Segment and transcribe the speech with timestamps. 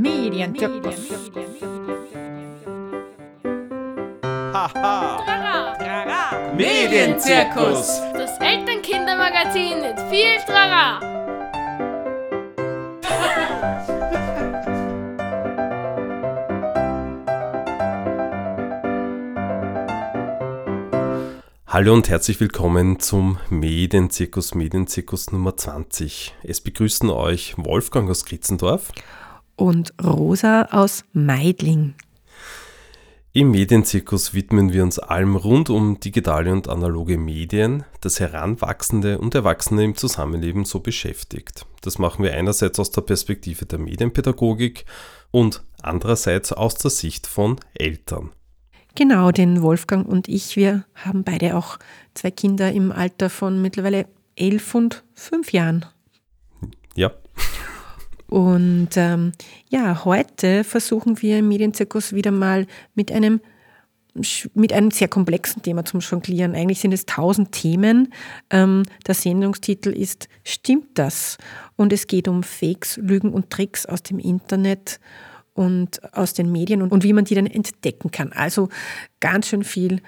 [0.00, 0.96] Medienzirkus.
[4.54, 5.18] Haha.
[6.56, 8.00] Medienzirkus.
[8.14, 11.00] Das Elternkindermagazin mit viel Trara.
[21.66, 26.34] Hallo und herzlich willkommen zum Medienzirkus, Medienzirkus Nummer 20.
[26.42, 28.92] Es begrüßen euch Wolfgang aus Kritzendorf.
[29.60, 31.92] Und Rosa aus Meidling.
[33.34, 39.34] Im Medienzirkus widmen wir uns allem rund um digitale und analoge Medien, das Heranwachsende und
[39.34, 41.66] Erwachsene im Zusammenleben so beschäftigt.
[41.82, 44.86] Das machen wir einerseits aus der Perspektive der Medienpädagogik
[45.30, 48.30] und andererseits aus der Sicht von Eltern.
[48.94, 51.78] Genau, den Wolfgang und ich, wir haben beide auch
[52.14, 54.06] zwei Kinder im Alter von mittlerweile
[54.36, 55.84] elf und fünf Jahren.
[56.96, 57.12] Ja,
[58.30, 59.32] Und ähm,
[59.70, 63.40] ja, heute versuchen wir im Medienzirkus wieder mal mit einem,
[64.54, 66.54] mit einem sehr komplexen Thema zum Jonglieren.
[66.54, 68.14] Eigentlich sind es tausend Themen.
[68.50, 71.38] Ähm, der Sendungstitel ist Stimmt das?
[71.74, 75.00] Und es geht um Fakes, Lügen und Tricks aus dem Internet
[75.52, 78.32] und aus den Medien und, und wie man die dann entdecken kann.
[78.32, 78.68] Also
[79.18, 80.02] ganz schön viel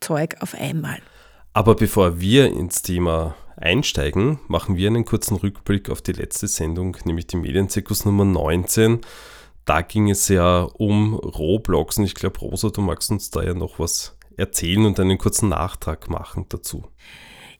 [0.00, 0.98] Zeug auf einmal.
[1.54, 6.96] Aber bevor wir ins Thema einsteigen, machen wir einen kurzen Rückblick auf die letzte Sendung,
[7.04, 9.00] nämlich die Medienzirkus Nummer 19.
[9.64, 13.54] Da ging es ja um Roblox und ich glaube, Rosa, du magst uns da ja
[13.54, 16.84] noch was erzählen und einen kurzen Nachtrag machen dazu.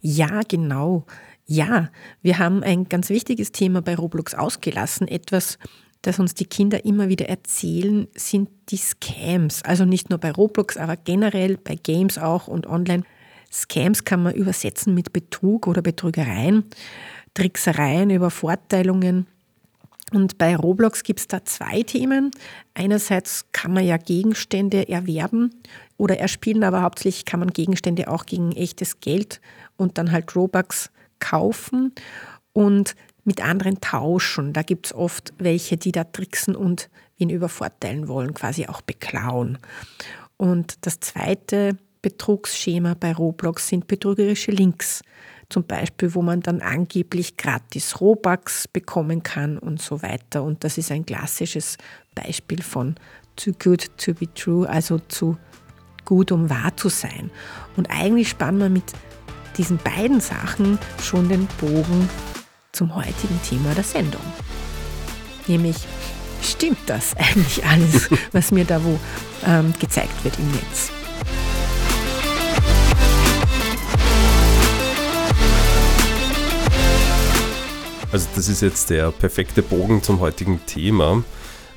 [0.00, 1.06] Ja, genau.
[1.46, 1.90] Ja,
[2.22, 5.06] wir haben ein ganz wichtiges Thema bei Roblox ausgelassen.
[5.06, 5.58] Etwas,
[6.02, 9.62] das uns die Kinder immer wieder erzählen, sind die Scams.
[9.64, 13.04] Also nicht nur bei Roblox, aber generell bei Games auch und online.
[13.52, 16.64] Scams kann man übersetzen mit Betrug oder Betrügereien,
[17.34, 19.26] Tricksereien, Übervorteilungen.
[20.12, 22.30] Und bei Roblox gibt es da zwei Themen.
[22.74, 25.54] Einerseits kann man ja Gegenstände erwerben
[25.96, 29.40] oder erspielen, aber hauptsächlich kann man Gegenstände auch gegen echtes Geld
[29.76, 31.92] und dann halt Robux kaufen
[32.52, 32.94] und
[33.24, 34.52] mit anderen tauschen.
[34.52, 39.58] Da gibt es oft welche, die da tricksen und wen übervorteilen wollen, quasi auch beklauen.
[40.36, 45.02] Und das zweite Betrugsschema bei Roblox sind betrügerische Links.
[45.48, 50.42] Zum Beispiel, wo man dann angeblich gratis Robux bekommen kann und so weiter.
[50.42, 51.78] Und das ist ein klassisches
[52.14, 52.96] Beispiel von
[53.36, 55.36] too good to be true, also zu
[56.04, 57.30] gut, um wahr zu sein.
[57.76, 58.92] Und eigentlich spannen wir mit
[59.56, 62.08] diesen beiden Sachen schon den Bogen
[62.72, 64.22] zum heutigen Thema der Sendung.
[65.46, 65.76] Nämlich,
[66.42, 68.98] stimmt das eigentlich alles, was mir da wo
[69.46, 70.90] ähm, gezeigt wird im Netz?
[78.12, 81.24] Also das ist jetzt der perfekte Bogen zum heutigen Thema.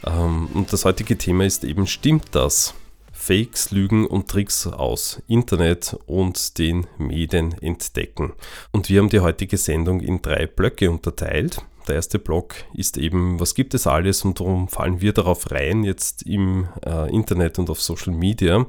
[0.05, 2.73] Ähm, Und das heutige Thema ist eben, stimmt das?
[3.13, 8.33] Fakes, Lügen und Tricks aus Internet und den Medien entdecken.
[8.73, 11.61] Und wir haben die heutige Sendung in drei Blöcke unterteilt.
[11.87, 15.85] Der erste Block ist eben, was gibt es alles und darum fallen wir darauf rein,
[15.85, 18.65] jetzt im äh, Internet und auf Social Media.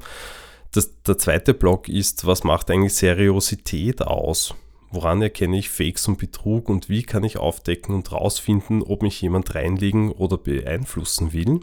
[0.70, 4.54] Das, der zweite Block ist, was macht eigentlich Seriosität aus?
[4.96, 9.20] Woran erkenne ich Fakes und Betrug und wie kann ich aufdecken und rausfinden, ob mich
[9.20, 11.60] jemand reinlegen oder beeinflussen will?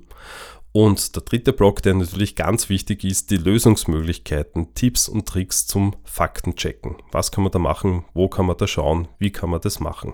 [0.72, 5.96] Und der dritte Block, der natürlich ganz wichtig ist, die Lösungsmöglichkeiten, Tipps und Tricks zum
[6.04, 6.98] Faktenchecken.
[7.12, 8.06] Was kann man da machen?
[8.14, 9.08] Wo kann man da schauen?
[9.18, 10.14] Wie kann man das machen?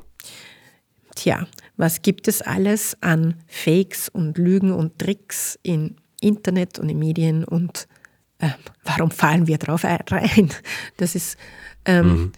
[1.16, 7.00] Tja, was gibt es alles an Fakes und Lügen und Tricks im Internet und in
[7.00, 7.90] Medien und
[8.38, 8.52] äh,
[8.86, 10.54] warum fallen wir drauf rein?
[10.96, 11.38] Das ist
[11.84, 12.32] ähm,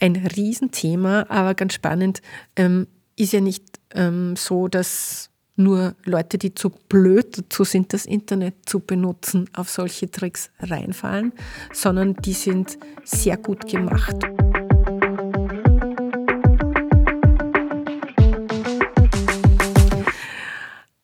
[0.00, 2.22] ein Riesenthema, aber ganz spannend.
[2.56, 2.86] Ähm,
[3.16, 3.64] ist ja nicht
[3.94, 9.70] ähm, so, dass nur Leute, die zu blöd dazu sind, das Internet zu benutzen, auf
[9.70, 11.32] solche Tricks reinfallen,
[11.72, 14.16] sondern die sind sehr gut gemacht.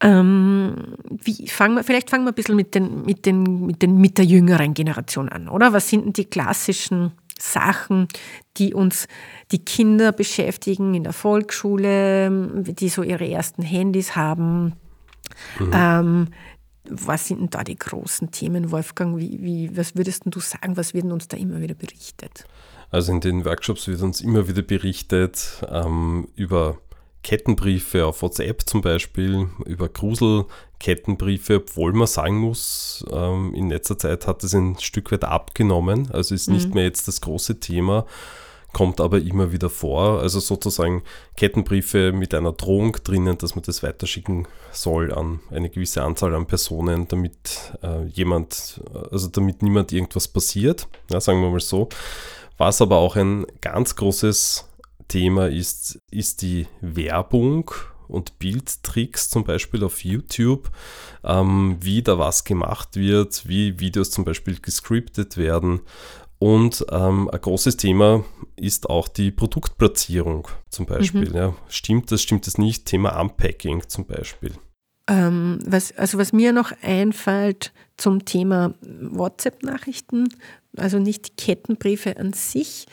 [0.05, 0.75] Ähm,
[1.08, 4.25] wie, wir, vielleicht fangen wir ein bisschen mit, den, mit, den, mit, den, mit der
[4.25, 5.72] jüngeren Generation an, oder?
[5.72, 7.12] Was sind denn die klassischen
[7.43, 8.09] Sachen,
[8.56, 9.09] die uns
[9.50, 12.31] die Kinder beschäftigen in der Volksschule,
[12.62, 14.75] die so ihre ersten Handys haben?
[15.73, 16.29] Ähm,
[16.89, 19.17] was sind denn da die großen Themen, Wolfgang?
[19.19, 20.77] Wie, wie, was würdest du sagen?
[20.77, 22.44] Was wird uns da immer wieder berichtet?
[22.91, 26.79] Also in den Workshops wird uns immer wieder berichtet ähm, über
[27.22, 34.26] Kettenbriefe auf WhatsApp zum Beispiel, über Gruselkettenbriefe, obwohl man sagen muss, ähm, in letzter Zeit
[34.26, 38.06] hat es ein Stück weit abgenommen, also ist nicht mehr jetzt das große Thema.
[38.72, 40.20] kommt aber immer wieder vor.
[40.20, 41.02] Also sozusagen
[41.36, 46.46] Kettenbriefe mit einer Drohung drinnen, dass man das weiterschicken soll an eine gewisse Anzahl an
[46.46, 48.80] Personen, damit äh, jemand,
[49.10, 51.88] also damit niemand irgendwas passiert, ja, sagen wir mal so.
[52.58, 54.69] Was aber auch ein ganz großes
[55.12, 57.70] Thema ist, ist die Werbung
[58.09, 60.70] und Bildtricks zum Beispiel auf YouTube,
[61.23, 65.81] ähm, wie da was gemacht wird, wie Videos zum Beispiel gescriptet werden.
[66.38, 68.25] Und ähm, ein großes Thema
[68.56, 71.29] ist auch die Produktplatzierung zum Beispiel.
[71.29, 71.37] Mhm.
[71.37, 71.55] Ja.
[71.69, 72.87] Stimmt das, stimmt das nicht?
[72.87, 74.55] Thema Unpacking zum Beispiel.
[75.08, 80.31] Ähm, was, also was mir noch einfällt zum Thema WhatsApp-Nachrichten,
[80.75, 82.87] also nicht die Kettenbriefe an sich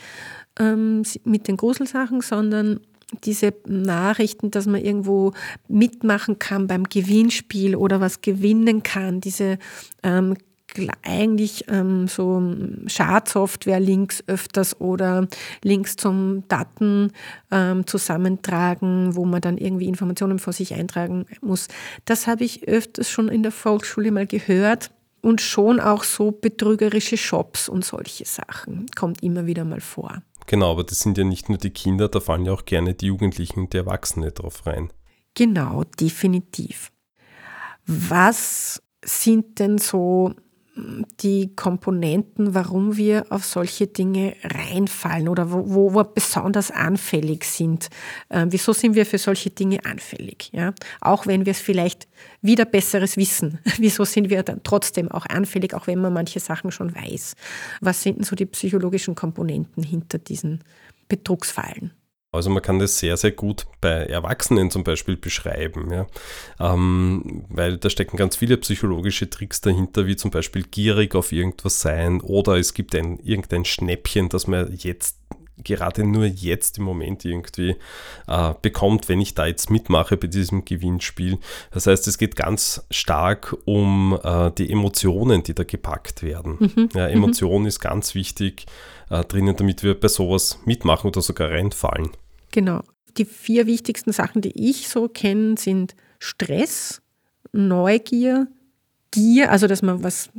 [0.59, 2.81] ähm, mit den Gruselsachen, sondern
[3.23, 5.33] diese Nachrichten, dass man irgendwo
[5.67, 9.57] mitmachen kann beim Gewinnspiel oder was gewinnen kann, diese
[10.03, 10.35] ähm,
[11.01, 12.41] eigentlich ähm, so
[12.85, 15.27] Schadsoftware-Links öfters oder
[15.63, 17.11] Links zum Daten
[17.51, 21.67] ähm, zusammentragen, wo man dann irgendwie Informationen vor sich eintragen muss.
[22.05, 24.91] Das habe ich öfters schon in der Volksschule mal gehört
[25.21, 30.21] und schon auch so betrügerische Shops und solche Sachen kommt immer wieder mal vor.
[30.49, 33.05] Genau, aber das sind ja nicht nur die Kinder, da fallen ja auch gerne die
[33.05, 34.91] Jugendlichen und die Erwachsene drauf rein.
[35.35, 36.91] Genau, definitiv.
[37.85, 40.33] Was sind denn so
[41.21, 47.89] die Komponenten, warum wir auf solche Dinge reinfallen oder wo, wo wir besonders anfällig sind.
[48.29, 50.49] Äh, wieso sind wir für solche Dinge anfällig?
[50.51, 50.73] Ja?
[51.01, 52.07] Auch wenn wir es vielleicht
[52.41, 53.59] wieder Besseres wissen.
[53.77, 57.35] Wieso sind wir dann trotzdem auch anfällig, auch wenn man manche Sachen schon weiß?
[57.81, 60.63] Was sind denn so die psychologischen Komponenten hinter diesen
[61.07, 61.91] Betrugsfallen?
[62.31, 66.05] Also man kann das sehr, sehr gut bei Erwachsenen zum Beispiel beschreiben, ja?
[66.59, 71.81] Ähm, weil da stecken ganz viele psychologische Tricks dahinter, wie zum Beispiel gierig auf irgendwas
[71.81, 75.17] sein oder es gibt ein, irgendein Schnäppchen, das man jetzt
[75.63, 77.75] gerade nur jetzt im Moment irgendwie
[78.27, 81.37] äh, bekommt, wenn ich da jetzt mitmache bei diesem Gewinnspiel.
[81.71, 86.57] Das heißt, es geht ganz stark um äh, die Emotionen, die da gepackt werden.
[86.59, 86.89] Mhm.
[86.93, 87.67] Ja, Emotion mhm.
[87.67, 88.65] ist ganz wichtig
[89.09, 92.09] äh, drinnen, damit wir bei sowas mitmachen oder sogar reinfallen.
[92.51, 92.81] Genau.
[93.17, 97.01] Die vier wichtigsten Sachen, die ich so kenne, sind Stress,
[97.51, 98.47] Neugier,
[99.11, 100.29] Gier, also dass man was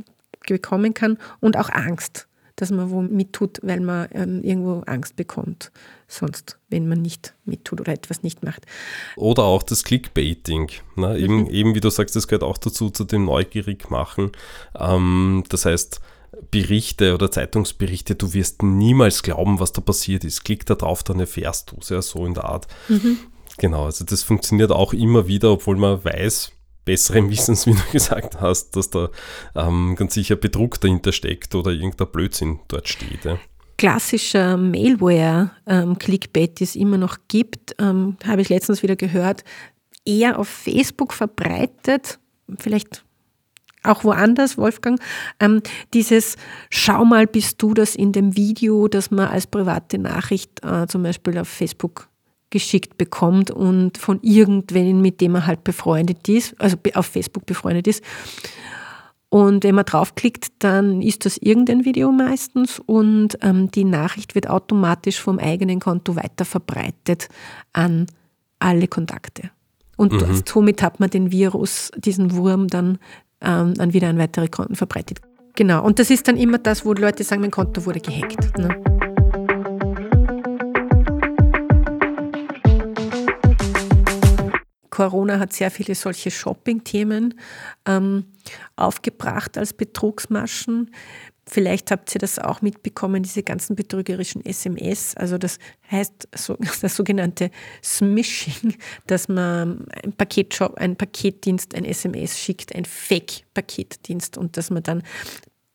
[0.47, 2.27] bekommen kann und auch Angst,
[2.61, 5.71] dass man wo mittut, weil man ähm, irgendwo Angst bekommt.
[6.07, 8.67] Sonst, wenn man nicht mittut oder etwas nicht macht.
[9.15, 10.69] Oder auch das Clickbaiting.
[10.95, 11.17] Ne?
[11.17, 11.49] Eben, mhm.
[11.49, 14.31] eben wie du sagst, das gehört auch dazu, zu dem Neugierig machen.
[14.79, 16.01] Ähm, das heißt,
[16.51, 20.43] Berichte oder Zeitungsberichte, du wirst niemals glauben, was da passiert ist.
[20.43, 22.67] Klick da drauf, dann erfährst du es ja so in der Art.
[22.89, 23.17] Mhm.
[23.57, 26.51] Genau, also das funktioniert auch immer wieder, obwohl man weiß,
[26.85, 29.09] besseren Wissens, wie du gesagt hast, dass da
[29.55, 33.25] ähm, ganz sicher Betrug dahinter steckt oder irgendein Blödsinn dort steht.
[33.25, 33.37] Ja.
[33.77, 39.43] Klassischer Mailware-Clickbait, ähm, die es immer noch gibt, ähm, habe ich letztens wieder gehört,
[40.05, 42.19] eher auf Facebook verbreitet,
[42.59, 43.03] vielleicht
[43.83, 44.99] auch woanders, Wolfgang,
[45.39, 45.61] ähm,
[45.93, 46.35] dieses
[46.69, 51.01] Schau mal, bist du das in dem Video, das man als private Nachricht äh, zum
[51.03, 52.10] Beispiel auf Facebook
[52.51, 57.87] geschickt bekommt und von irgendwen, mit dem er halt befreundet ist, also auf Facebook befreundet
[57.87, 58.03] ist.
[59.29, 64.49] Und wenn man draufklickt, dann ist das irgendein Video meistens und ähm, die Nachricht wird
[64.49, 67.29] automatisch vom eigenen Konto weiter verbreitet
[67.73, 68.07] an
[68.59, 69.49] alle Kontakte.
[69.97, 70.41] Und mhm.
[70.45, 72.99] somit hat man den Virus, diesen Wurm dann
[73.41, 75.19] ähm, dann wieder an weitere Konten verbreitet.
[75.55, 78.57] Genau, und das ist dann immer das, wo Leute sagen, mein Konto wurde gehackt.
[78.57, 79.10] Ne?
[84.91, 87.33] Corona hat sehr viele solche Shopping-Themen
[87.87, 88.25] ähm,
[88.75, 90.91] aufgebracht als Betrugsmaschen.
[91.47, 95.15] Vielleicht habt ihr das auch mitbekommen, diese ganzen betrügerischen SMS.
[95.17, 95.57] Also das
[95.89, 97.49] heißt so, das sogenannte
[97.83, 98.75] Smishing,
[99.07, 105.03] dass man ein Paketshop, ein Paketdienst, ein SMS schickt, ein Fake-Paketdienst und dass man dann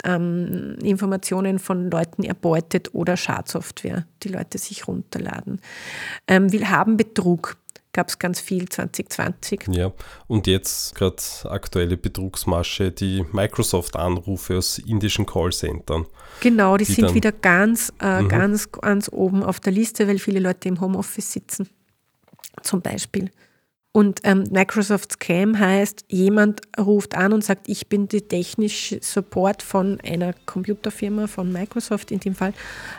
[0.05, 5.61] ähm, Informationen von Leuten erbeutet oder Schadsoftware, die Leute sich runterladen.
[6.29, 7.57] Ähm, will haben Betrug
[7.97, 9.69] gab es ganz viel 2020.
[9.71, 9.91] Ja,
[10.27, 16.05] und jetzt gerade aktuelle Betrugsmasche, die Microsoft-Anrufe aus indischen Callcentern.
[16.41, 18.29] Genau, die, die sind wieder ganz, äh, mhm.
[18.29, 21.71] ganz, ganz oben auf der Liste, weil viele Leute im Homeoffice sitzen,
[22.63, 23.31] zum Beispiel.
[23.97, 29.63] Und ähm, Microsoft Scam heißt, jemand ruft an und sagt, ich bin der technische Support
[29.63, 32.53] von einer Computerfirma, von Microsoft in dem Fall.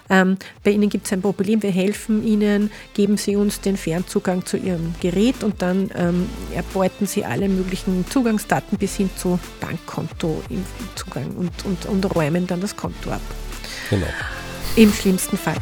[0.10, 4.44] Ähm, bei Ihnen gibt es ein Problem, wir helfen Ihnen, geben Sie uns den Fernzugang
[4.48, 10.42] zu Ihrem Gerät und dann ähm, erbeuten Sie alle möglichen Zugangsdaten bis hin zu Bankkonto
[10.50, 13.22] im Zugang und, und, und räumen dann das Konto ab.
[13.92, 14.08] Genau.
[14.76, 15.58] Im schlimmsten Fall.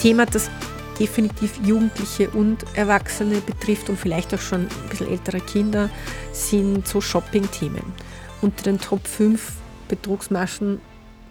[0.00, 0.50] Thema, das
[0.98, 5.90] definitiv Jugendliche und Erwachsene betrifft und vielleicht auch schon ein bisschen ältere Kinder,
[6.32, 7.82] sind so Shopping-Themen.
[8.42, 9.52] Unter den Top 5
[9.88, 10.80] Betrugsmaschen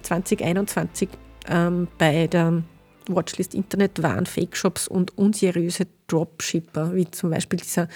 [0.03, 1.09] 2021
[1.47, 2.63] ähm, bei der
[3.07, 7.87] Watchlist Internet waren Fake-Shops und unseriöse Dropshipper, wie zum Beispiel dieser,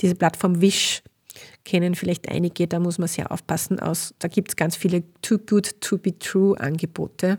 [0.00, 1.02] diese Plattform Wish
[1.64, 3.80] kennen vielleicht einige, da muss man sehr aufpassen.
[3.80, 7.38] Aus, da gibt es ganz viele Too Good to Be True Angebote.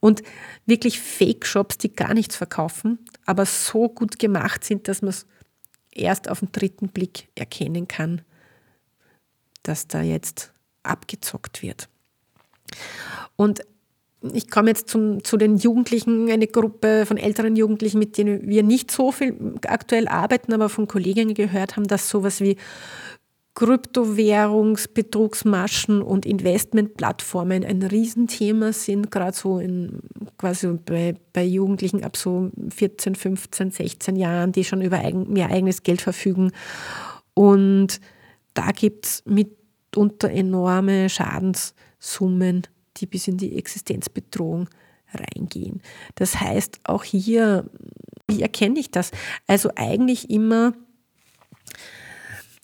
[0.00, 0.22] Und
[0.66, 5.26] wirklich Fake-Shops, die gar nichts verkaufen, aber so gut gemacht sind, dass man es
[5.92, 8.22] erst auf den dritten Blick erkennen kann,
[9.62, 10.52] dass da jetzt
[10.82, 11.88] abgezockt wird.
[13.36, 13.60] Und
[14.32, 18.62] ich komme jetzt zum, zu den Jugendlichen, eine Gruppe von älteren Jugendlichen, mit denen wir
[18.62, 22.56] nicht so viel aktuell arbeiten, aber von Kolleginnen gehört haben, dass sowas wie
[23.54, 30.00] Kryptowährungsbetrugsmaschen und Investmentplattformen ein Riesenthema sind, gerade so in,
[30.38, 35.50] quasi bei, bei Jugendlichen ab so 14, 15, 16 Jahren, die schon über eigen, mehr
[35.50, 36.50] eigenes Geld verfügen.
[37.34, 38.00] Und
[38.54, 44.68] da gibt es mitunter enorme Schadenssummen, die bis in die Existenzbedrohung
[45.12, 45.82] reingehen.
[46.14, 47.70] Das heißt, auch hier,
[48.28, 49.10] wie erkenne ich das?
[49.46, 50.74] Also eigentlich immer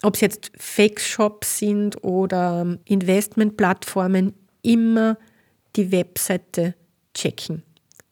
[0.03, 5.19] ob es jetzt Fake-Shops sind oder Investmentplattformen, immer
[5.77, 6.75] die Webseite
[7.15, 7.63] checken.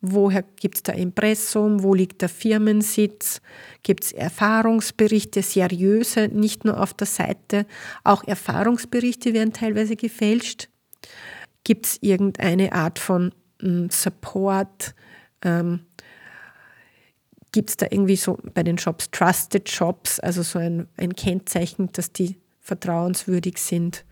[0.01, 1.83] Woher gibt es da Impressum?
[1.83, 3.41] Wo liegt der Firmensitz?
[3.83, 7.67] Gibt es Erfahrungsberichte, seriöse, nicht nur auf der Seite?
[8.05, 10.69] Auch Erfahrungsberichte werden teilweise gefälscht.
[11.69, 14.95] Gibt es irgendeine Art von hm, Support?
[15.43, 15.81] Ähm,
[17.53, 21.93] gibt es da irgendwie so bei den Shops Trusted Shops, also so ein, ein Kennzeichen,
[21.93, 24.07] dass die vertrauenswürdig sind.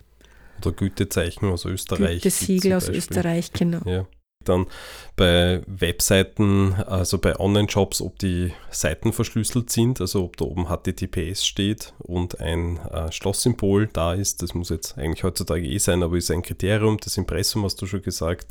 [0.60, 2.20] Oder Gütezeichen aus Österreich.
[2.20, 3.80] Gütesiegel aus Österreich, genau.
[3.86, 4.06] Ja.
[4.48, 4.66] Dann
[5.16, 11.46] bei Webseiten, also bei Online-Shops, ob die Seiten verschlüsselt sind, also ob da oben HTTPS
[11.46, 14.42] steht und ein äh, Schlosssymbol da ist.
[14.42, 16.98] Das muss jetzt eigentlich heutzutage eh sein, aber ist ein Kriterium.
[16.98, 18.46] Das Impressum hast du schon gesagt.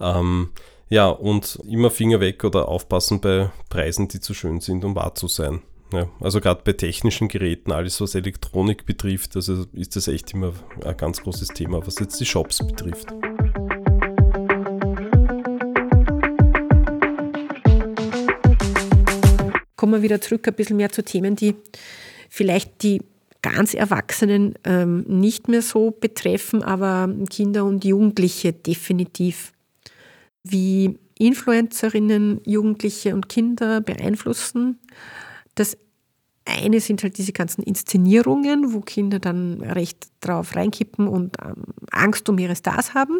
[0.00, 0.50] Ähm,
[0.88, 5.14] ja, und immer Finger weg oder aufpassen bei Preisen, die zu schön sind, um wahr
[5.14, 5.62] zu sein.
[5.92, 10.52] Ja, also gerade bei technischen Geräten, alles was Elektronik betrifft, also ist das echt immer
[10.84, 13.08] ein ganz großes Thema, was jetzt die Shops betrifft.
[19.90, 21.56] Kommen wir wieder zurück ein bisschen mehr zu Themen, die
[22.28, 23.02] vielleicht die
[23.42, 29.52] ganz Erwachsenen ähm, nicht mehr so betreffen, aber Kinder und Jugendliche definitiv
[30.44, 34.78] wie Influencerinnen Jugendliche und Kinder beeinflussen.
[35.56, 35.76] Das
[36.44, 42.28] eine sind halt diese ganzen Inszenierungen, wo Kinder dann recht drauf reinkippen und ähm, Angst
[42.28, 43.18] um ihre Stars haben.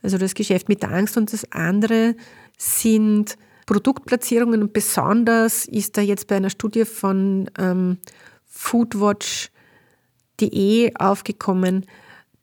[0.00, 1.16] Also das Geschäft mit der Angst.
[1.16, 2.14] Und das andere
[2.56, 3.36] sind
[3.68, 7.98] Produktplatzierungen und besonders ist da jetzt bei einer Studie von ähm,
[8.46, 11.84] foodwatch.de aufgekommen,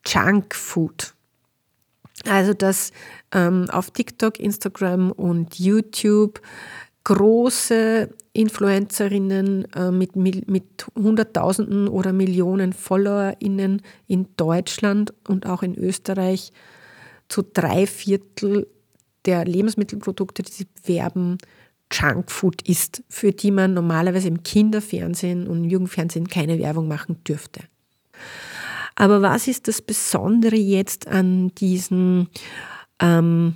[0.06, 1.16] Junk Food.
[2.30, 2.92] Also dass
[3.32, 6.42] ähm, auf TikTok, Instagram und YouTube
[7.06, 16.54] große Influencerinnen äh, mit, mit Hunderttausenden oder Millionen FollowerInnen in Deutschland und auch in Österreich
[17.30, 18.68] zu drei Viertel
[19.26, 21.38] der Lebensmittelprodukte, die sie bewerben,
[21.92, 27.62] Junkfood ist, für die man normalerweise im Kinderfernsehen und Jugendfernsehen keine Werbung machen dürfte.
[28.96, 32.30] Aber was ist das Besondere jetzt an diesen
[33.00, 33.56] ähm,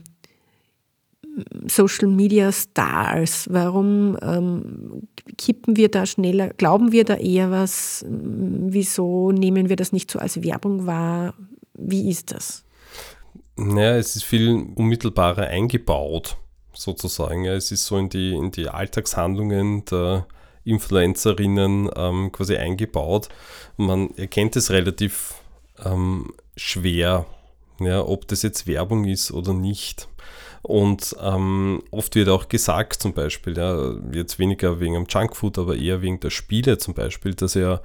[1.68, 3.48] Social Media Stars?
[3.50, 5.08] Warum ähm,
[5.38, 6.50] kippen wir da schneller?
[6.50, 8.06] Glauben wir da eher was?
[8.08, 11.34] Wieso nehmen wir das nicht so als Werbung wahr?
[11.74, 12.66] Wie ist das?
[13.62, 16.38] Naja, es ist viel unmittelbarer eingebaut,
[16.74, 17.46] sozusagen.
[17.46, 20.28] Es ist so in die, in die Alltagshandlungen der
[20.64, 23.28] Influencerinnen ähm, quasi eingebaut.
[23.76, 25.34] Man erkennt es relativ
[25.84, 27.26] ähm, schwer,
[27.82, 30.08] ja, ob das jetzt Werbung ist oder nicht.
[30.62, 35.76] Und ähm, oft wird auch gesagt, zum Beispiel, ja, jetzt weniger wegen dem Junkfood, aber
[35.76, 37.82] eher wegen der Spiele zum Beispiel, dass ja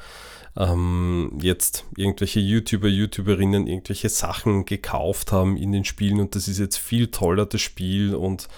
[0.56, 6.58] ähm, jetzt irgendwelche YouTuber, YouTuberinnen irgendwelche Sachen gekauft haben in den Spielen und das ist
[6.58, 8.49] jetzt viel toller, das Spiel und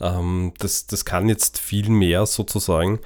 [0.00, 2.98] ähm, das, das kann jetzt viel mehr sozusagen.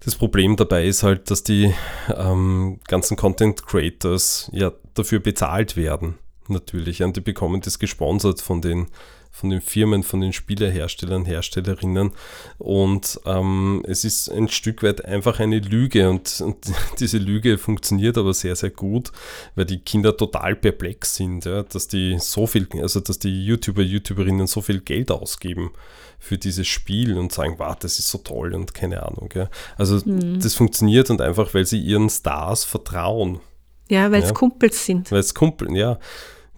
[0.00, 1.74] Das Problem dabei ist halt, dass die
[2.16, 7.02] ähm, ganzen Content Creators ja dafür bezahlt werden, natürlich.
[7.02, 8.86] Und die bekommen das gesponsert von den
[9.30, 12.12] von den Firmen, von den Spieleherstellern, Herstellerinnen.
[12.58, 18.18] Und ähm, es ist ein Stück weit einfach eine Lüge und, und, diese Lüge funktioniert
[18.18, 19.12] aber sehr, sehr gut,
[19.54, 23.82] weil die Kinder total perplex sind, ja, dass die so viel, also dass die YouTuber,
[23.82, 25.70] YouTuberinnen so viel Geld ausgeben
[26.18, 29.30] für dieses Spiel und sagen, wow, das ist so toll und keine Ahnung.
[29.34, 29.48] Ja.
[29.76, 30.38] Also mhm.
[30.40, 33.40] das funktioniert und einfach, weil sie ihren Stars vertrauen.
[33.88, 34.34] Ja, weil es ja.
[34.34, 35.10] Kumpels sind.
[35.10, 35.98] Weil es Kumpel, ja.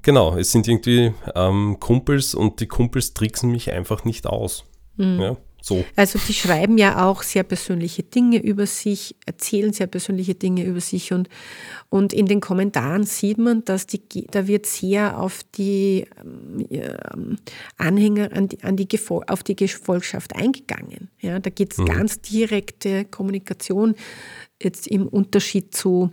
[0.02, 4.64] Genau, es sind irgendwie ähm, Kumpels und die Kumpels tricksen mich einfach nicht aus.
[4.97, 5.21] Mhm.
[5.21, 5.85] Ja, so.
[5.94, 10.80] Also die schreiben ja auch sehr persönliche Dinge über sich, erzählen sehr persönliche Dinge über
[10.80, 11.28] sich und,
[11.88, 16.06] und in den Kommentaren sieht man, dass die, da wird sehr auf die
[16.71, 17.37] ähm,
[17.76, 18.88] Anhänger, an die, an die
[19.28, 21.11] auf die Gefolgschaft eingegangen.
[21.21, 21.85] Ja, da geht es mhm.
[21.87, 23.94] ganz direkte Kommunikation
[24.61, 26.11] jetzt im Unterschied zu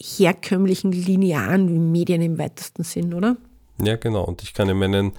[0.00, 3.36] herkömmlichen linearen Medien im weitesten Sinn, oder?
[3.82, 4.24] Ja, genau.
[4.24, 5.12] Und ich kann in meinen,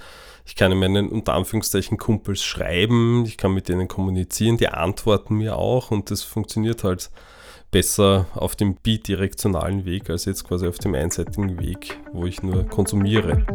[0.46, 5.36] ich kann in meinen unter Anführungszeichen Kumpels schreiben, ich kann mit denen kommunizieren, die antworten
[5.36, 7.10] mir auch und das funktioniert halt
[7.72, 12.66] besser auf dem bidirektionalen Weg als jetzt quasi auf dem einseitigen Weg, wo ich nur
[12.66, 13.46] konsumiere.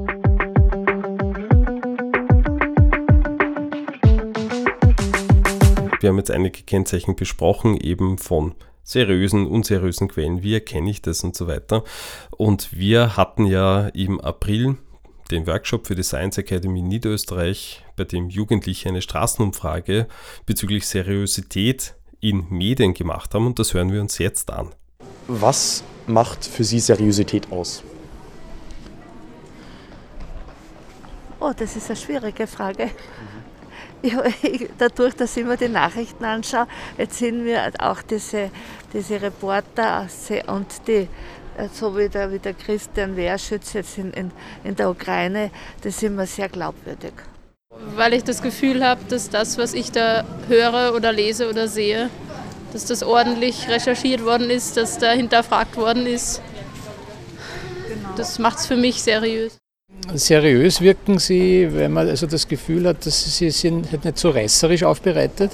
[6.01, 8.55] Wir haben jetzt einige Kennzeichen besprochen, eben von
[8.87, 11.85] seriösen, unseriösen Quellen, wie erkenne ich das und so weiter.
[12.31, 14.77] Und wir hatten ja im April
[15.31, 20.07] den Workshop für die Science Academy Niederösterreich, bei dem Jugendliche eine Straßenumfrage
[20.47, 24.71] bezüglich Seriosität in Medien gemacht haben und das hören wir uns jetzt an.
[25.27, 27.83] Was macht für Sie Seriosität aus?
[31.41, 32.91] Oh, das ist eine schwierige Frage.
[34.03, 34.15] Ich,
[34.79, 36.67] dadurch, dass ich mir die Nachrichten anschaue,
[36.99, 38.51] jetzt sind mir auch diese,
[38.93, 40.07] diese Reporter
[40.47, 41.09] und die,
[41.57, 44.31] äh, so wie der, wie der Christian Wehrschütz jetzt in, in,
[44.65, 45.51] in der Ukraine,
[45.83, 47.13] das sind mir sehr glaubwürdig.
[47.95, 52.09] Weil ich das Gefühl habe, dass das, was ich da höre oder lese oder sehe,
[52.73, 56.41] dass das ordentlich recherchiert worden ist, dass da hinterfragt worden ist.
[57.89, 58.09] Genau.
[58.17, 59.59] Das macht es für mich seriös
[60.15, 64.31] seriös wirken sie, weil man also das Gefühl hat, dass sie sind halt nicht so
[64.31, 65.51] reißerisch aufbereitet,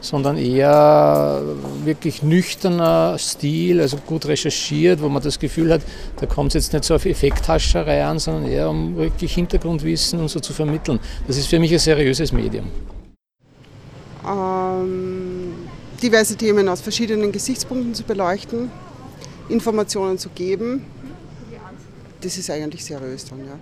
[0.00, 1.42] sondern eher
[1.84, 5.80] wirklich nüchterner Stil, also gut recherchiert, wo man das Gefühl hat,
[6.20, 10.28] da kommt es jetzt nicht so auf Effekthascherei an, sondern eher um wirklich Hintergrundwissen und
[10.28, 11.00] so zu vermitteln.
[11.26, 12.66] Das ist für mich ein seriöses Medium.
[14.26, 15.54] Ähm,
[16.02, 18.70] diverse Themen aus verschiedenen Gesichtspunkten zu beleuchten,
[19.48, 20.84] Informationen zu geben,
[22.20, 23.58] das ist eigentlich seriös dann, ja.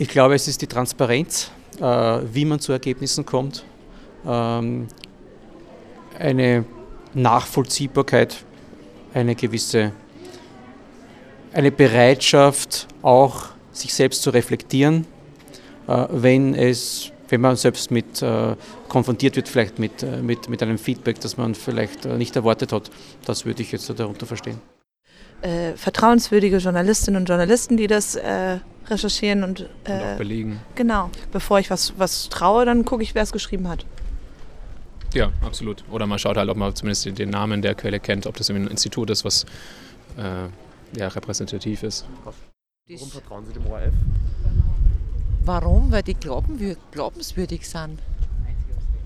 [0.00, 3.64] Ich glaube, es ist die Transparenz, äh, wie man zu Ergebnissen kommt,
[4.24, 4.86] ähm,
[6.16, 6.64] eine
[7.14, 8.36] Nachvollziehbarkeit,
[9.12, 9.90] eine gewisse
[11.52, 15.04] eine Bereitschaft, auch sich selbst zu reflektieren,
[15.88, 18.54] äh, wenn es wenn man selbst mit äh,
[18.88, 22.90] konfrontiert wird, vielleicht mit, mit, mit einem Feedback, das man vielleicht nicht erwartet hat.
[23.26, 24.58] Das würde ich jetzt darunter verstehen.
[25.42, 28.58] Äh, vertrauenswürdige Journalistinnen und Journalisten, die das äh,
[28.90, 30.60] recherchieren und, äh, und, auch belegen.
[30.74, 31.10] Genau.
[31.32, 33.84] Bevor ich was, was traue, dann gucke ich, wer es geschrieben hat.
[35.14, 35.84] Ja, absolut.
[35.90, 38.66] Oder man schaut halt, ob man zumindest den Namen der Quelle kennt, ob das ein
[38.66, 39.44] Institut ist, was
[40.18, 40.48] äh,
[40.98, 42.06] ja, repräsentativ ist.
[42.88, 43.92] Warum vertrauen Sie dem ORF?
[45.44, 45.90] Warum?
[45.90, 47.98] Weil die glauben, glaubenswürdig sind.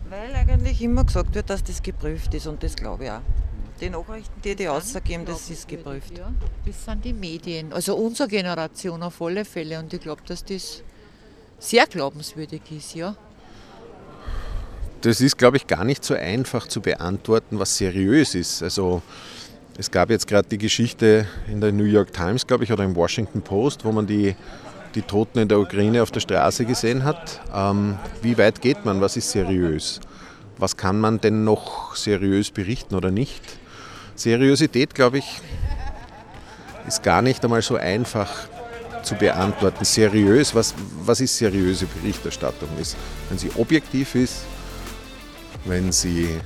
[0.08, 3.20] Weil eigentlich immer gesagt wird, dass das geprüft ist und das glaube ich auch.
[3.82, 6.16] Die Nachrichten, die die ausgeben, das ist geprüft.
[6.16, 6.32] Ja,
[6.64, 9.80] das sind die Medien, also unsere Generation auf alle Fälle.
[9.80, 10.84] Und ich glaube, dass das
[11.58, 13.16] sehr glaubenswürdig ist, ja.
[15.00, 18.62] Das ist, glaube ich, gar nicht so einfach zu beantworten, was seriös ist.
[18.62, 19.02] Also
[19.76, 22.94] es gab jetzt gerade die Geschichte in der New York Times, glaube ich, oder im
[22.94, 24.36] Washington Post, wo man die,
[24.94, 27.40] die Toten in der Ukraine auf der Straße gesehen hat.
[27.52, 29.00] Ähm, wie weit geht man?
[29.00, 29.98] Was ist seriös?
[30.56, 33.42] Was kann man denn noch seriös berichten oder nicht?
[34.14, 35.40] Seriosität, glaube ich,
[36.86, 38.30] ist gar nicht einmal so einfach
[39.02, 39.84] zu beantworten.
[39.84, 42.68] Seriös, was, was ist seriöse Berichterstattung?
[42.80, 42.96] Ist,
[43.28, 44.44] wenn sie objektiv ist,
[45.64, 46.40] wenn sie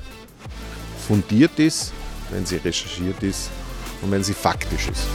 [1.06, 1.92] fundiert ist,
[2.30, 3.50] wenn sie recherchiert ist
[4.02, 5.06] und wenn sie faktisch ist.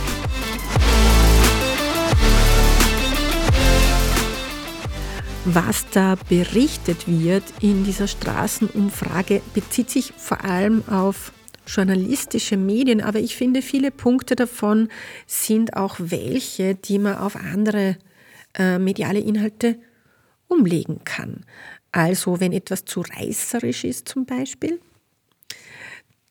[5.45, 11.31] Was da berichtet wird in dieser Straßenumfrage, bezieht sich vor allem auf
[11.67, 14.89] journalistische Medien, aber ich finde, viele Punkte davon
[15.27, 17.97] sind auch welche, die man auf andere
[18.57, 19.77] äh, mediale Inhalte
[20.47, 21.45] umlegen kann.
[21.91, 24.79] Also wenn etwas zu reißerisch ist zum Beispiel,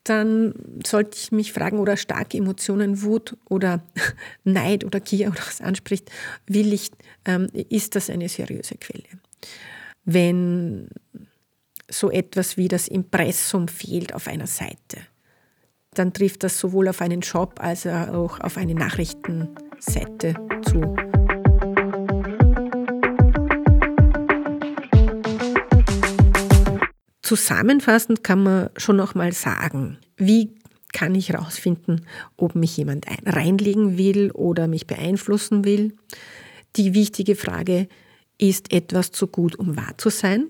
[0.04, 0.54] dann
[0.86, 3.82] sollte ich mich fragen, oder starke Emotionen, Wut oder
[4.44, 6.10] Neid oder Gier oder was anspricht,
[6.46, 6.90] will ich,
[7.26, 9.04] ähm, ist das eine seriöse Quelle?
[10.04, 10.88] Wenn
[11.88, 14.98] so etwas wie das Impressum fehlt auf einer Seite,
[15.94, 20.96] dann trifft das sowohl auf einen Shop als auch auf eine Nachrichtenseite zu.
[27.22, 30.54] Zusammenfassend kann man schon noch mal sagen, wie
[30.92, 32.04] kann ich herausfinden,
[32.36, 35.96] ob mich jemand reinlegen will oder mich beeinflussen will.
[36.76, 37.88] Die wichtige Frage,
[38.38, 40.48] ist etwas zu gut, um wahr zu sein?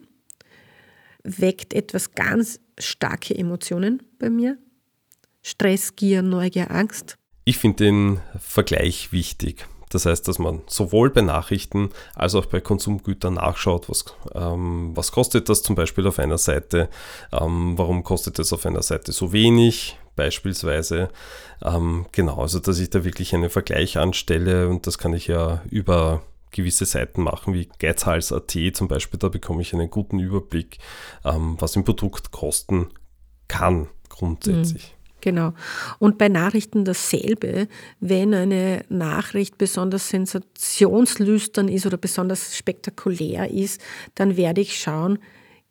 [1.22, 4.56] Weckt etwas ganz starke Emotionen bei mir?
[5.42, 7.16] Stress, Gier, Neugier, Angst?
[7.44, 9.66] Ich finde den Vergleich wichtig.
[9.90, 15.10] Das heißt, dass man sowohl bei Nachrichten als auch bei Konsumgütern nachschaut, was, ähm, was
[15.10, 16.88] kostet das zum Beispiel auf einer Seite,
[17.32, 21.08] ähm, warum kostet es auf einer Seite so wenig beispielsweise.
[21.62, 25.60] Ähm, genau, also dass ich da wirklich einen Vergleich anstelle und das kann ich ja
[25.70, 26.22] über
[26.52, 30.78] gewisse Seiten machen, wie Geizhals.at zum Beispiel, da bekomme ich einen guten Überblick,
[31.24, 32.90] ähm, was ein Produkt kosten
[33.48, 34.94] kann grundsätzlich.
[34.94, 34.99] Mhm.
[35.20, 35.52] Genau.
[35.98, 37.68] Und bei Nachrichten dasselbe.
[38.00, 43.80] Wenn eine Nachricht besonders sensationslüstern ist oder besonders spektakulär ist,
[44.14, 45.18] dann werde ich schauen,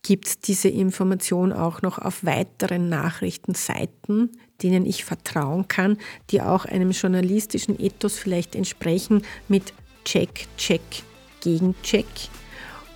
[0.01, 4.31] gibt es diese Information auch noch auf weiteren Nachrichtenseiten,
[4.61, 5.97] denen ich vertrauen kann,
[6.29, 9.73] die auch einem journalistischen Ethos vielleicht entsprechen mit
[10.05, 10.81] Check, Check,
[11.41, 12.05] Gegencheck.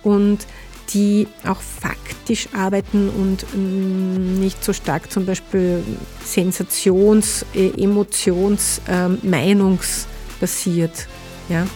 [0.02, 0.46] Und
[0.92, 5.82] die auch faktisch arbeiten und mm, nicht so stark zum Beispiel
[6.24, 11.08] sensations-, äh, emotions-, ähm, meinungsbasiert.
[11.48, 11.66] Ja.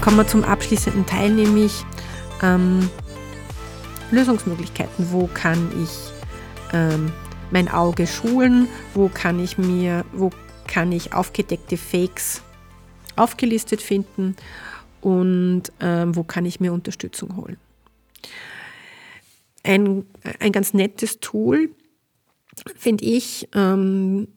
[0.00, 1.84] Kommen wir zum abschließenden Teil, nämlich
[2.42, 2.90] ähm,
[4.10, 5.12] Lösungsmöglichkeiten.
[5.12, 6.12] Wo kann ich
[6.72, 7.12] ähm,
[7.52, 10.30] mein Auge schulen, wo kann ich mir, wo
[10.66, 12.42] kann ich aufgedeckte Fakes
[13.14, 14.36] aufgelistet finden
[15.02, 17.58] und ähm, wo kann ich mir Unterstützung holen.
[19.62, 20.06] Ein,
[20.40, 21.70] ein ganz nettes Tool,
[22.74, 24.28] finde ich, ähm,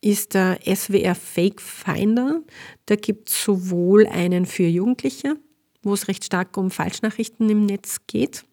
[0.00, 2.40] ist der SWR Fake Finder.
[2.86, 5.36] Da gibt es sowohl einen für Jugendliche,
[5.82, 8.44] wo es recht stark um Falschnachrichten im Netz geht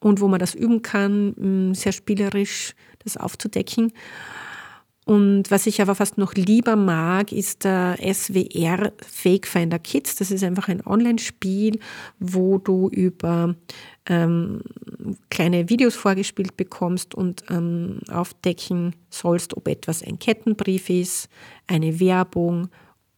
[0.00, 3.92] und wo man das üben kann, sehr spielerisch das aufzudecken.
[5.06, 10.16] Und was ich aber fast noch lieber mag, ist der SWR Fake Finder Kids.
[10.16, 11.78] Das ist einfach ein Online-Spiel,
[12.18, 13.54] wo du über
[14.06, 14.62] ähm,
[15.28, 21.28] kleine Videos vorgespielt bekommst und ähm, aufdecken sollst, ob etwas ein Kettenbrief ist,
[21.66, 22.68] eine Werbung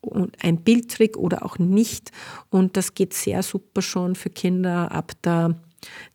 [0.00, 2.10] und ein Bildtrick oder auch nicht.
[2.50, 5.54] Und das geht sehr super schon für Kinder ab der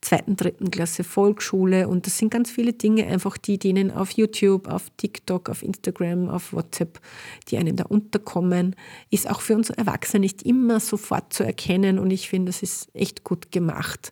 [0.02, 4.68] zweiten, dritten Klasse Volksschule und das sind ganz viele Dinge, einfach die denen auf YouTube,
[4.68, 7.00] auf TikTok, auf Instagram, auf WhatsApp,
[7.48, 8.76] die einem da unterkommen,
[9.10, 12.90] ist auch für uns Erwachsene nicht immer sofort zu erkennen und ich finde, das ist
[12.94, 14.12] echt gut gemacht,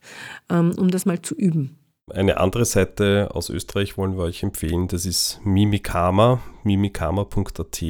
[0.49, 1.75] ähm, um das mal zu üben.
[2.11, 7.83] Eine andere Seite aus Österreich wollen wir euch empfehlen, das ist Mimikama, mimikama.at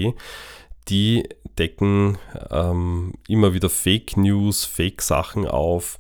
[0.89, 2.17] die decken
[2.49, 5.99] ähm, immer wieder Fake News, Fake Sachen auf.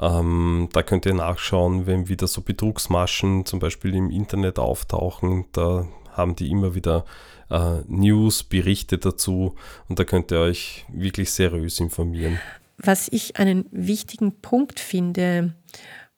[0.00, 5.44] Ähm, da könnt ihr nachschauen, wenn wieder so Betrugsmaschen zum Beispiel im Internet auftauchen.
[5.52, 7.04] Da haben die immer wieder
[7.50, 9.54] äh, News, Berichte dazu
[9.88, 12.40] und da könnt ihr euch wirklich seriös informieren.
[12.78, 15.54] Was ich einen wichtigen Punkt finde,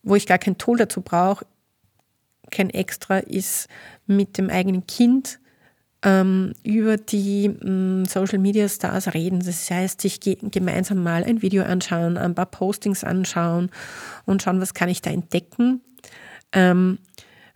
[0.05, 1.45] wo ich gar kein Tool dazu brauche,
[2.53, 3.69] kein extra, ist
[4.07, 5.41] mit dem eigenen Kind
[6.05, 9.41] über die ähm, Social Media Stars reden.
[9.45, 13.71] Das heißt, sich ge gemeinsam mal ein Video anschauen, ein paar Postings anschauen
[14.25, 15.81] und schauen, was kann ich da entdecken.
[16.53, 16.99] Ähm,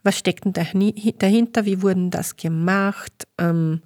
[0.05, 1.65] was steckt denn dahinter?
[1.65, 3.27] Wie wurden das gemacht?
[3.39, 3.83] Ähm,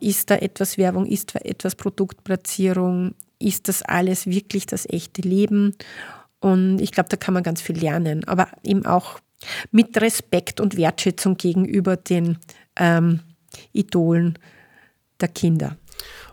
[0.00, 1.06] ist da etwas Werbung?
[1.06, 3.14] Ist da etwas Produktplatzierung?
[3.38, 5.74] Ist das alles wirklich das echte Leben?
[6.40, 9.18] Und ich glaube, da kann man ganz viel lernen, aber eben auch
[9.70, 12.38] mit Respekt und Wertschätzung gegenüber den
[12.76, 13.20] ähm,
[13.72, 14.38] Idolen
[15.20, 15.76] der Kinder.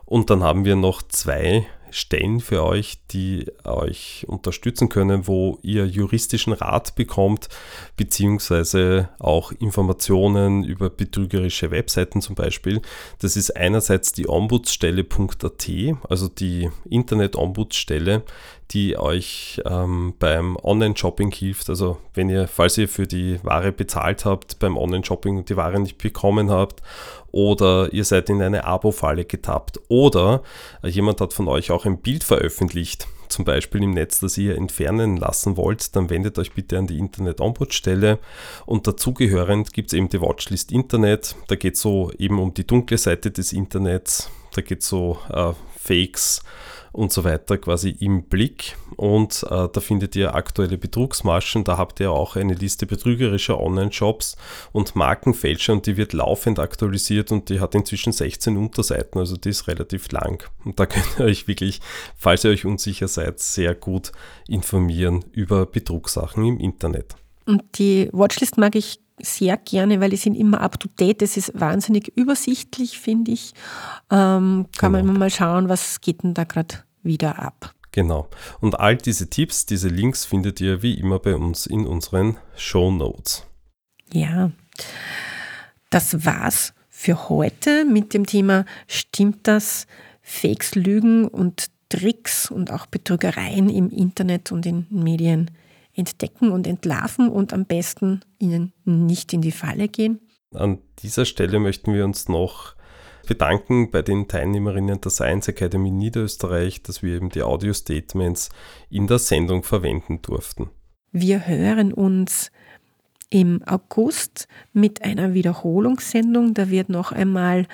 [0.05, 5.85] Und dann haben wir noch zwei Stellen für euch, die euch unterstützen können, wo ihr
[5.85, 7.49] juristischen Rat bekommt,
[7.97, 12.81] beziehungsweise auch Informationen über betrügerische Webseiten zum Beispiel.
[13.19, 15.69] Das ist einerseits die Ombudsstelle.at,
[16.09, 18.23] also die Internet-Ombudsstelle,
[18.71, 21.69] die euch ähm, beim Online-Shopping hilft.
[21.69, 25.79] Also wenn ihr, falls ihr für die Ware bezahlt habt, beim Online-Shopping und die Ware
[25.79, 26.81] nicht bekommen habt
[27.31, 30.41] oder ihr seid in eine Abo-Falle getappt oder
[30.83, 35.17] jemand hat von euch auch ein Bild veröffentlicht, zum Beispiel im Netz, das ihr entfernen
[35.17, 38.19] lassen wollt, dann wendet euch bitte an die Internet-Ombudsstelle
[38.65, 41.35] und dazugehörend gibt es eben die Watchlist Internet.
[41.47, 45.17] Da geht es so eben um die dunkle Seite des Internets, da geht es so
[45.29, 46.41] äh, Fakes
[46.91, 48.75] und so weiter quasi im Blick.
[48.97, 51.63] Und äh, da findet ihr aktuelle Betrugsmaschen.
[51.63, 54.35] Da habt ihr auch eine Liste betrügerischer Online-Shops
[54.71, 59.49] und Markenfälscher und die wird laufend aktualisiert und die hat inzwischen 16 Unterseiten, also die
[59.49, 60.43] ist relativ lang.
[60.65, 61.79] Und da könnt ihr euch wirklich,
[62.17, 64.11] falls ihr euch unsicher seid, sehr gut
[64.47, 67.15] informieren über Betrugssachen im Internet.
[67.45, 71.21] Und die Watchlist mag ich sehr gerne, weil die sind immer up to date.
[71.21, 73.53] Das ist wahnsinnig übersichtlich, finde ich.
[74.09, 74.91] Ähm, kann genau.
[74.91, 77.73] man immer mal schauen, was geht denn da gerade wieder ab.
[77.91, 78.29] Genau.
[78.61, 82.91] Und all diese Tipps, diese Links findet ihr wie immer bei uns in unseren Show
[82.91, 83.45] Notes.
[84.13, 84.51] Ja,
[85.89, 89.87] das war's für heute mit dem Thema Stimmt das?
[90.21, 95.51] Fakes, Lügen und Tricks und auch Betrügereien im Internet und in Medien
[95.93, 100.19] entdecken und entlarven und am besten ihnen nicht in die Falle gehen.
[100.53, 102.75] An dieser Stelle möchten wir uns noch
[103.27, 108.49] bedanken bei den Teilnehmerinnen der Science Academy Niederösterreich, dass wir eben die Audio-Statements
[108.89, 110.69] in der Sendung verwenden durften.
[111.11, 112.51] Wir hören uns
[113.29, 116.53] im August mit einer Wiederholungssendung.
[116.53, 117.67] Da wird noch einmal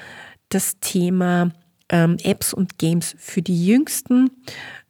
[0.50, 1.52] das Thema
[1.90, 4.32] ähm, Apps und Games für die Jüngsten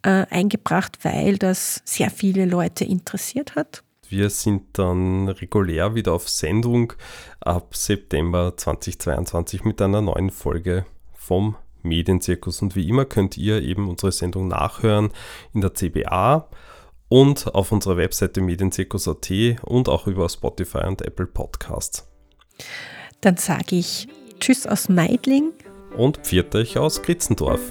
[0.01, 3.83] äh, eingebracht, weil das sehr viele Leute interessiert hat.
[4.09, 6.93] Wir sind dann regulär wieder auf Sendung
[7.41, 12.61] ab September 2022 mit einer neuen Folge vom Medienzirkus.
[12.61, 15.09] Und wie immer könnt ihr eben unsere Sendung nachhören
[15.53, 16.49] in der CBA
[17.09, 19.31] und auf unserer Webseite medienzirkus.at
[19.63, 22.07] und auch über Spotify und Apple Podcasts.
[23.21, 24.07] Dann sage ich
[24.39, 25.51] Tschüss aus Meidling
[25.97, 27.61] und pfiat euch aus Kritzendorf.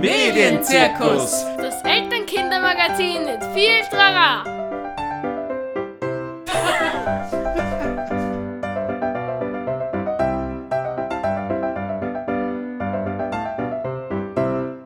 [0.00, 1.44] Medienzirkus.
[1.56, 4.67] Das Elternkindermagazin mit viel Trara.